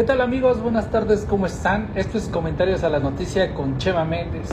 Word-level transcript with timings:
¿Qué 0.00 0.06
tal 0.06 0.22
amigos? 0.22 0.62
Buenas 0.62 0.90
tardes, 0.90 1.26
¿cómo 1.28 1.44
están? 1.44 1.90
Esto 1.94 2.16
es 2.16 2.28
comentarios 2.28 2.84
a 2.84 2.88
la 2.88 3.00
noticia 3.00 3.52
con 3.52 3.76
Chema 3.76 4.02
Méndez. 4.02 4.48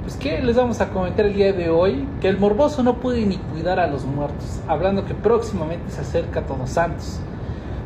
Pues 0.00 0.16
qué 0.16 0.40
les 0.40 0.56
vamos 0.56 0.80
a 0.80 0.88
comentar 0.88 1.26
el 1.26 1.34
día 1.34 1.52
de 1.52 1.68
hoy, 1.68 2.08
que 2.22 2.28
el 2.30 2.38
morboso 2.38 2.82
no 2.82 2.96
puede 2.96 3.26
ni 3.26 3.36
cuidar 3.36 3.80
a 3.80 3.86
los 3.86 4.06
muertos, 4.06 4.60
hablando 4.66 5.04
que 5.04 5.12
próximamente 5.12 5.90
se 5.90 6.00
acerca 6.00 6.46
Todos 6.46 6.70
Santos. 6.70 7.20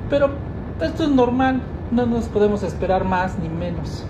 Pero 0.09 0.31
esto 0.81 1.03
es 1.03 1.09
normal, 1.09 1.61
no 1.91 2.07
nos 2.07 2.27
podemos 2.27 2.63
esperar 2.63 3.03
más 3.03 3.37
ni 3.37 3.49
menos. 3.49 4.05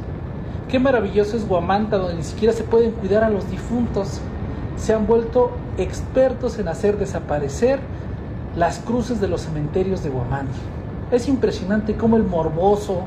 Qué 0.68 0.78
maravilloso 0.78 1.38
es 1.38 1.48
Guamanta, 1.48 1.96
donde 1.96 2.16
ni 2.16 2.24
siquiera 2.24 2.52
se 2.52 2.62
pueden 2.62 2.90
cuidar 2.90 3.24
a 3.24 3.30
los 3.30 3.50
difuntos. 3.50 4.20
Se 4.76 4.92
han 4.92 5.06
vuelto 5.06 5.50
expertos 5.78 6.58
en 6.58 6.68
hacer 6.68 6.98
desaparecer 6.98 7.80
las 8.54 8.80
cruces 8.80 9.18
de 9.18 9.28
los 9.28 9.40
cementerios 9.40 10.02
de 10.02 10.10
Guamanta. 10.10 10.52
Es 11.12 11.28
impresionante 11.28 11.94
cómo 11.94 12.16
el 12.16 12.22
morboso 12.22 13.02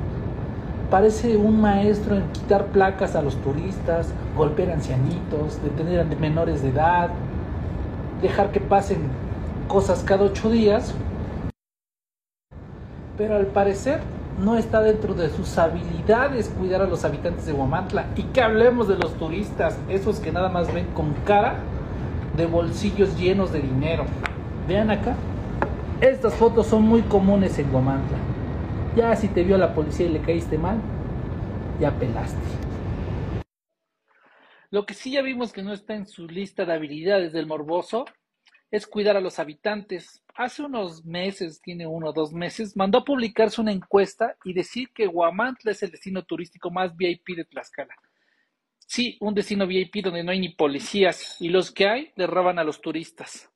parece 0.92 1.38
un 1.38 1.60
maestro 1.60 2.16
en 2.16 2.32
quitar 2.34 2.68
placas 2.68 3.16
a 3.16 3.24
los 3.24 3.36
turistas, 3.38 4.14
golpear 4.38 4.70
ancianitos, 4.70 5.60
detener 5.64 6.02
a 6.02 6.04
menores 6.04 6.62
de 6.62 6.70
edad, 6.70 7.10
dejar 8.21 8.52
que 8.52 8.60
pasen 8.60 9.00
cosas 9.68 10.04
cada 10.04 10.26
ocho 10.26 10.52
días. 10.52 10.93
Pero 13.18 13.38
al 13.38 13.48
parecer 13.48 14.02
no 14.40 14.56
está 14.56 14.82
dentro 14.82 15.15
de 15.15 15.32
sus 15.32 15.57
habilidades 15.57 16.50
cuidar 16.50 16.84
a 16.84 16.87
los 16.87 17.04
habitantes 17.06 17.48
de 17.48 17.54
Huamantla. 17.54 18.06
Y 18.15 18.21
que 18.26 18.43
hablemos 18.43 18.87
de 18.87 19.00
los 19.00 19.15
turistas, 19.15 19.79
esos 19.90 20.20
que 20.20 20.32
nada 20.32 20.50
más 20.50 20.71
ven 20.71 20.86
con 20.93 21.12
cara 21.26 21.56
de 22.37 22.46
bolsillos 22.46 23.18
llenos 23.18 23.51
de 23.51 23.62
dinero. 23.62 24.04
Vean 24.68 24.92
acá, 24.92 25.15
estas 26.02 26.34
fotos 26.36 26.68
son 26.68 26.84
muy 26.84 27.02
comunes 27.04 27.58
en 27.58 27.72
Guamantla. 27.72 28.18
Ya 28.96 29.16
si 29.16 29.30
te 29.30 29.44
vio 29.44 29.58
la 29.58 29.74
policía 29.74 30.08
y 30.08 30.10
le 30.10 30.21
caíste 30.21 30.58
mal, 30.58 30.82
ya 31.80 31.98
pelaste. 31.98 32.40
Lo 34.72 34.86
que 34.86 34.94
sí 34.94 35.12
ya 35.12 35.22
vimos 35.22 35.54
que 35.54 35.64
no 35.64 35.72
está 35.72 35.96
en 35.96 36.06
su 36.06 36.28
lista 36.28 36.66
de 36.66 36.74
habilidades 36.74 37.32
del 37.32 37.48
morboso 37.48 38.06
es 38.72 38.88
cuidar 38.88 39.16
a 39.16 39.22
los 39.22 39.40
habitantes. 39.40 40.22
Hace 40.36 40.64
unos 40.64 41.06
meses, 41.06 41.62
tiene 41.62 41.88
uno 41.88 42.09
o 42.09 42.14
dos 42.14 42.34
meses, 42.34 42.76
mandó 42.76 43.00
a 43.00 43.06
publicarse 43.06 43.62
una 43.62 43.72
encuesta 43.72 44.36
y 44.44 44.54
decir 44.54 44.90
que 44.94 45.08
Guamantla 45.08 45.72
es 45.72 45.82
el 45.84 45.92
destino 45.92 46.24
turístico 46.24 46.72
más 46.72 46.96
VIP 46.98 47.38
de 47.38 47.46
Tlaxcala. 47.46 47.96
Sí, 48.80 49.18
un 49.22 49.34
destino 49.34 49.66
VIP 49.66 50.04
donde 50.04 50.24
no 50.24 50.32
hay 50.32 50.40
ni 50.40 50.50
policías 50.50 51.38
y 51.40 51.50
los 51.50 51.72
que 51.72 51.88
hay 51.88 52.12
le 52.16 52.28
roban 52.28 52.59
a 52.59 52.66
los 52.66 52.82
turistas. 52.82 53.50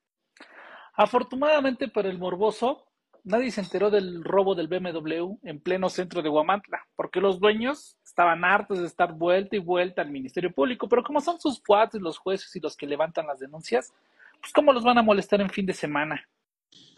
Afortunadamente 1.00 1.88
para 1.88 2.09
el 2.09 2.17
morboso, 2.17 2.86
nadie 3.23 3.52
se 3.52 3.61
enteró 3.61 3.89
del 3.89 4.22
robo 4.22 4.53
del 4.53 4.67
BMW 4.67 5.38
en 5.44 5.61
pleno 5.61 5.88
centro 5.88 6.22
de 6.22 6.28
Huamantla, 6.28 6.86
porque 6.97 7.22
los 7.22 7.39
dueños 7.39 7.97
estaban 8.03 8.44
hartos 8.44 8.80
de 8.80 8.88
estar 8.88 9.14
vuelta 9.14 9.56
y 9.56 9.59
vuelta 9.59 10.02
al 10.02 10.11
Ministerio 10.11 10.52
Público, 10.52 10.89
pero 10.89 11.02
como 11.02 11.22
son 11.22 11.39
sus 11.39 11.61
cuates 11.61 12.02
los 12.02 12.17
jueces 12.17 12.53
y 12.53 12.59
los 12.59 12.75
que 12.75 12.86
levantan 12.86 13.28
las 13.28 13.39
denuncias, 13.39 13.94
pues 14.41 14.52
cómo 14.52 14.73
los 14.73 14.83
van 14.83 14.97
a 14.97 15.02
molestar 15.02 15.39
en 15.39 15.50
fin 15.50 15.66
de 15.66 15.73
semana. 15.73 16.28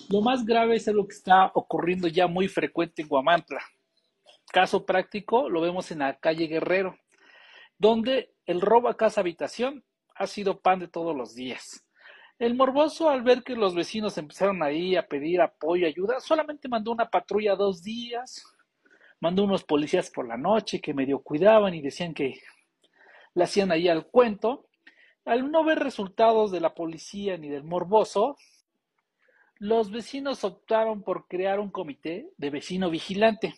Lo 0.09 0.21
más 0.21 0.47
grave 0.47 0.77
es 0.77 0.87
algo 0.87 1.07
que 1.07 1.13
está 1.13 1.51
ocurriendo 1.53 2.07
ya 2.07 2.25
muy 2.25 2.47
frecuente 2.47 3.03
en 3.03 3.07
Huamantla. 3.07 3.61
Caso 4.51 4.83
práctico 4.83 5.47
lo 5.47 5.61
vemos 5.61 5.91
en 5.91 5.99
la 5.99 6.17
calle 6.17 6.47
Guerrero, 6.47 6.97
donde 7.77 8.33
el 8.47 8.61
robo 8.61 8.89
a 8.89 8.97
casa 8.97 9.21
habitación 9.21 9.83
ha 10.15 10.25
sido 10.25 10.59
pan 10.59 10.79
de 10.79 10.87
todos 10.87 11.15
los 11.15 11.35
días. 11.35 11.85
El 12.41 12.55
morboso, 12.55 13.07
al 13.07 13.21
ver 13.21 13.43
que 13.43 13.55
los 13.55 13.75
vecinos 13.75 14.17
empezaron 14.17 14.63
ahí 14.63 14.95
a 14.95 15.07
pedir 15.07 15.41
apoyo, 15.41 15.85
ayuda, 15.85 16.19
solamente 16.19 16.67
mandó 16.67 16.91
una 16.91 17.07
patrulla 17.07 17.55
dos 17.55 17.83
días, 17.83 18.43
mandó 19.19 19.43
unos 19.43 19.63
policías 19.63 20.09
por 20.09 20.27
la 20.27 20.37
noche 20.37 20.81
que 20.81 20.95
medio 20.95 21.21
cuidaban 21.21 21.75
y 21.75 21.83
decían 21.83 22.15
que 22.15 22.41
le 23.35 23.43
hacían 23.43 23.71
ahí 23.71 23.87
al 23.87 24.07
cuento. 24.07 24.65
Al 25.23 25.51
no 25.51 25.63
ver 25.63 25.77
resultados 25.77 26.51
de 26.51 26.61
la 26.61 26.73
policía 26.73 27.37
ni 27.37 27.47
del 27.47 27.63
morboso, 27.63 28.37
los 29.59 29.91
vecinos 29.91 30.43
optaron 30.43 31.03
por 31.03 31.27
crear 31.27 31.59
un 31.59 31.69
comité 31.69 32.27
de 32.37 32.49
vecino 32.49 32.89
vigilante. 32.89 33.53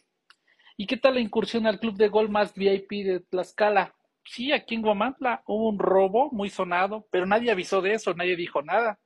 ¿Y 0.76 0.88
qué 0.88 0.98
tal 0.98 1.14
la 1.14 1.22
incursión 1.22 1.68
al 1.68 1.80
club 1.80 1.96
de 1.96 2.10
gol 2.10 2.28
más 2.28 2.54
VIP 2.54 3.06
de 3.06 3.22
Tlaxcala? 3.22 3.96
Sí, 4.26 4.52
aquí 4.52 4.76
en 4.76 4.82
Guamantla 4.82 5.44
hubo 5.46 5.70
un 5.70 5.80
robo 5.80 6.30
muy 6.32 6.50
sonado, 6.50 7.08
pero 7.12 7.26
nadie 7.26 7.52
avisó 7.52 7.82
de 7.82 7.94
eso, 7.94 8.14
nadie 8.14 8.36
dijo 8.36 8.62
nada, 8.62 9.00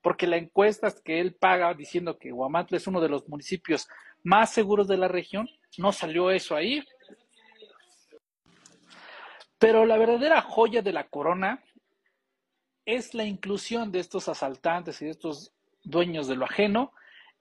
porque 0.00 0.26
la 0.26 0.36
encuesta 0.36 0.92
que 1.04 1.20
él 1.20 1.34
paga 1.34 1.74
diciendo 1.74 2.18
que 2.18 2.32
Guamantla 2.32 2.76
es 2.76 2.86
uno 2.86 3.00
de 3.00 3.08
los 3.08 3.28
municipios 3.28 3.88
más 4.24 4.52
seguros 4.52 4.88
de 4.88 4.96
la 4.96 5.08
región, 5.08 5.48
no 5.78 5.92
salió 5.92 6.30
eso 6.30 6.56
ahí. 6.56 6.84
Pero 9.58 9.86
la 9.86 9.96
verdadera 9.96 10.42
joya 10.42 10.82
de 10.82 10.92
la 10.92 11.08
corona 11.08 11.62
es 12.84 13.14
la 13.14 13.24
inclusión 13.24 13.92
de 13.92 14.00
estos 14.00 14.28
asaltantes 14.28 15.00
y 15.00 15.04
de 15.04 15.12
estos 15.12 15.52
dueños 15.84 16.26
de 16.26 16.36
lo 16.36 16.44
ajeno 16.44 16.92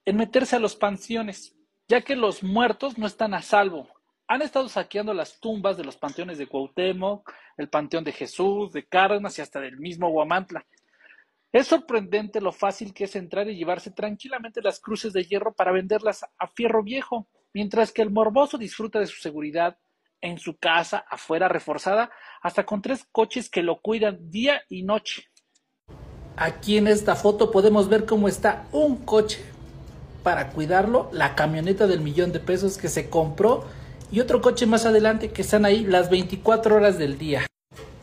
en 0.06 0.18
meterse 0.18 0.56
a 0.56 0.59
los 0.59 0.75
panteones, 0.75 1.56
ya 1.88 2.02
que 2.02 2.16
los 2.16 2.44
muertos 2.44 2.97
no 2.97 3.08
están 3.08 3.34
a 3.34 3.41
salvo, 3.41 3.90
han 4.31 4.42
estado 4.42 4.69
saqueando 4.69 5.14
las 5.14 5.42
tumbas 5.42 5.75
de 5.75 5.84
los 5.84 5.97
panteones 5.97 6.38
de 6.38 6.47
Cuauhtémoc, 6.47 7.30
el 7.58 7.68
panteón 7.68 8.06
de 8.06 8.14
Jesús, 8.14 8.72
de 8.72 8.86
Cárdenas 8.86 9.38
y 9.38 9.42
hasta 9.42 9.59
del 9.59 9.78
mismo 9.78 10.08
Huamantla. 10.08 10.66
Es 11.52 11.68
sorprendente 11.68 12.40
lo 12.40 12.53
fácil 12.53 12.94
que 12.94 13.03
es 13.03 13.16
entrar 13.18 13.50
y 13.50 13.58
llevarse 13.58 13.91
tranquilamente 13.91 14.62
las 14.62 14.80
cruces 14.80 15.12
de 15.12 15.25
hierro 15.25 15.53
para 15.53 15.74
venderlas 15.74 16.24
a 16.38 16.47
fierro 16.47 16.81
viejo, 16.81 17.28
mientras 17.53 17.91
que 17.91 18.03
el 18.03 18.09
morboso 18.09 18.58
disfruta 18.58 19.02
de 19.02 19.08
su 19.08 19.20
seguridad 19.20 19.78
en 20.22 20.40
su 20.40 20.58
casa, 20.58 21.03
afuera 21.09 21.50
reforzada, 21.50 22.09
hasta 22.41 22.66
con 22.66 22.81
tres 22.81 23.06
coches 23.12 23.50
que 23.50 23.64
lo 23.64 23.81
cuidan 23.81 24.31
día 24.31 24.62
y 24.70 24.84
noche. 24.84 25.25
Aquí 26.38 26.78
en 26.78 26.88
esta 26.88 27.16
foto 27.18 27.52
podemos 27.52 27.90
ver 27.90 28.06
cómo 28.06 28.30
está 28.30 28.66
un 28.72 29.03
coche 29.03 29.44
para 30.24 30.52
cuidarlo, 30.52 31.09
la 31.12 31.36
camioneta 31.36 31.86
del 31.86 32.00
millón 32.00 32.31
de 32.31 32.40
pesos 32.40 32.78
que 32.78 32.88
se 32.88 33.09
compró 33.09 33.66
y 34.12 34.20
otro 34.20 34.42
coche 34.42 34.66
más 34.66 34.86
adelante 34.86 35.30
que 35.30 35.42
están 35.42 35.66
ahí 35.66 35.86
las 35.86 36.10
24 36.10 36.76
horas 36.76 36.98
del 36.98 37.18
día. 37.18 37.48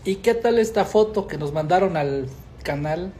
¿Y 0.04 0.16
qué 0.16 0.34
tal 0.34 0.58
esta 0.58 0.84
foto 0.84 1.26
que 1.26 1.36
nos 1.36 1.52
mandaron 1.52 1.96
al 1.96 2.28
canal 2.62 3.12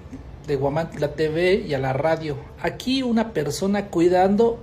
de 0.47 0.57
Guamantla 0.57 1.13
TV 1.13 1.65
y 1.69 1.75
a 1.75 1.79
la 1.79 1.93
radio? 1.93 2.37
Aquí 2.63 3.03
una 3.03 3.33
persona 3.35 3.89
cuidando 3.89 4.59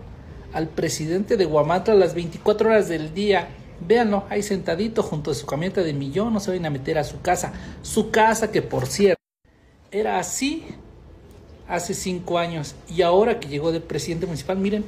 al 0.54 0.70
presidente 0.70 1.38
de 1.38 1.46
Guamantla 1.46 1.94
las 1.94 2.16
24 2.16 2.70
horas 2.70 2.90
del 2.90 3.14
día. 3.14 3.50
Véanlo, 3.86 4.24
ahí 4.30 4.42
sentadito 4.42 5.04
junto 5.04 5.32
a 5.32 5.36
su 5.36 5.46
camioneta 5.46 5.84
de 5.84 5.94
millón, 5.94 6.34
no 6.34 6.40
se 6.40 6.50
vayan 6.50 6.66
a 6.66 6.70
meter 6.72 6.98
a 6.98 7.04
su 7.04 7.22
casa. 7.22 7.54
Su 7.84 8.10
casa 8.10 8.52
que 8.52 8.64
por 8.64 8.88
cierto 8.88 9.22
era 9.92 10.18
así 10.18 10.66
hace 11.68 11.94
cinco 11.94 12.40
años 12.40 12.74
y 12.88 13.04
ahora 13.04 13.40
que 13.40 13.50
llegó 13.50 13.72
de 13.72 13.82
presidente 13.82 14.26
municipal, 14.26 14.58
miren, 14.58 14.84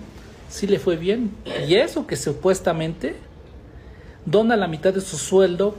sí 0.50 0.66
le 0.66 0.80
fue 0.80 0.96
bien. 0.96 1.32
Y 1.68 1.76
eso 1.76 2.08
que 2.08 2.16
supuestamente 2.16 3.27
dona 4.28 4.58
la 4.58 4.68
mitad 4.68 4.94
de 4.94 5.02
su 5.02 5.18
sueldo 5.18 5.76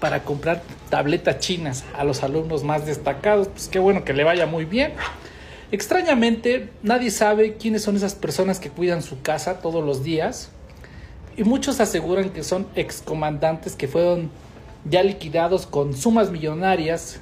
para 0.00 0.24
comprar 0.24 0.62
tabletas 0.90 1.38
chinas 1.38 1.84
a 1.96 2.04
los 2.04 2.22
alumnos 2.22 2.64
más 2.64 2.84
destacados. 2.84 3.48
Pues 3.48 3.68
qué 3.68 3.78
bueno 3.78 4.04
que 4.04 4.12
le 4.12 4.24
vaya 4.24 4.46
muy 4.46 4.64
bien. 4.64 4.92
Extrañamente, 5.70 6.68
nadie 6.82 7.10
sabe 7.10 7.54
quiénes 7.54 7.82
son 7.82 7.96
esas 7.96 8.14
personas 8.14 8.58
que 8.58 8.68
cuidan 8.68 9.02
su 9.02 9.22
casa 9.22 9.60
todos 9.60 9.84
los 9.84 10.02
días. 10.02 10.50
Y 11.36 11.44
muchos 11.44 11.80
aseguran 11.80 12.30
que 12.30 12.42
son 12.42 12.66
excomandantes 12.74 13.76
que 13.76 13.88
fueron 13.88 14.30
ya 14.84 15.02
liquidados 15.04 15.66
con 15.66 15.94
sumas 15.94 16.30
millonarias 16.30 17.20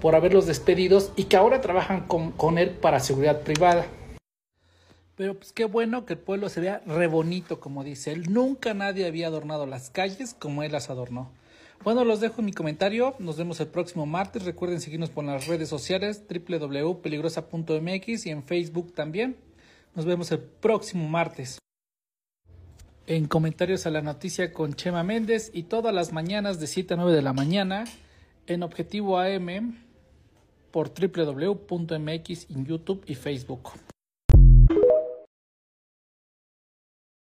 por 0.00 0.16
haberlos 0.16 0.46
despedidos 0.46 1.12
y 1.16 1.24
que 1.24 1.36
ahora 1.36 1.60
trabajan 1.60 2.00
con, 2.00 2.32
con 2.32 2.58
él 2.58 2.70
para 2.70 2.98
seguridad 2.98 3.40
privada. 3.42 3.86
Pero 5.16 5.34
pues 5.34 5.52
qué 5.52 5.64
bueno 5.64 6.04
que 6.04 6.12
el 6.12 6.18
pueblo 6.18 6.48
se 6.48 6.60
vea 6.60 6.82
re 6.86 7.06
bonito, 7.06 7.58
como 7.58 7.82
dice 7.82 8.12
él. 8.12 8.32
Nunca 8.32 8.74
nadie 8.74 9.06
había 9.06 9.28
adornado 9.28 9.64
las 9.66 9.88
calles 9.90 10.34
como 10.38 10.62
él 10.62 10.72
las 10.72 10.90
adornó. 10.90 11.32
Bueno, 11.82 12.04
los 12.04 12.20
dejo 12.20 12.40
en 12.40 12.46
mi 12.46 12.52
comentario. 12.52 13.14
Nos 13.18 13.36
vemos 13.38 13.58
el 13.60 13.68
próximo 13.68 14.04
martes. 14.06 14.44
Recuerden 14.44 14.80
seguirnos 14.80 15.10
por 15.10 15.24
las 15.24 15.46
redes 15.46 15.68
sociales 15.68 16.22
www.peligrosa.mx 16.28 18.26
y 18.26 18.30
en 18.30 18.42
Facebook 18.42 18.92
también. 18.92 19.36
Nos 19.94 20.04
vemos 20.04 20.30
el 20.32 20.40
próximo 20.40 21.08
martes. 21.08 21.58
En 23.06 23.26
comentarios 23.26 23.86
a 23.86 23.90
la 23.90 24.02
noticia 24.02 24.52
con 24.52 24.74
Chema 24.74 25.02
Méndez 25.02 25.50
y 25.54 25.62
todas 25.62 25.94
las 25.94 26.12
mañanas 26.12 26.60
de 26.60 26.66
7 26.66 26.94
a 26.94 26.96
9 26.96 27.12
de 27.12 27.22
la 27.22 27.32
mañana 27.32 27.84
en 28.46 28.62
Objetivo 28.64 29.18
AM 29.18 29.78
por 30.72 30.90
www.mx 30.90 32.50
en 32.50 32.66
YouTube 32.66 33.04
y 33.06 33.14
Facebook. 33.14 33.70